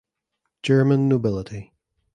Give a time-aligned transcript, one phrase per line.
[0.63, 1.73] German nobility